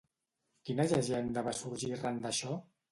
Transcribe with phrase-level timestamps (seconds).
[0.69, 2.61] Quina llegenda va sorgir arran d'això?